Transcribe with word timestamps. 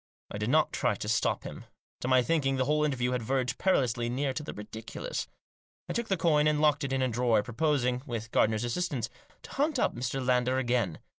I 0.31 0.39
did 0.39 0.49
not 0.49 0.73
try 0.73 0.95
to 0.95 1.07
stop 1.07 1.43
him. 1.43 1.65
To 1.99 2.07
my 2.07 2.23
thinking 2.23 2.55
the 2.57 2.65
whole 2.65 2.83
interview 2.83 3.11
had 3.11 3.21
verged 3.21 3.59
perilously 3.59 4.09
near 4.09 4.33
to 4.33 4.41
the 4.41 4.51
ridiculous. 4.51 5.27
I 5.87 5.93
took 5.93 6.07
the 6.07 6.17
coin 6.17 6.47
and 6.47 6.59
locked 6.59 6.83
it 6.83 6.91
in 6.91 7.03
a 7.03 7.07
drawer, 7.07 7.43
proposing, 7.43 8.01
with 8.07 8.31
Gardiner's 8.31 8.63
assistance, 8.63 9.11
to 9.43 9.51
hunt 9.51 9.77
up 9.77 9.93
Mr. 9.93 10.25
Lander 10.25 10.57
again. 10.57 10.97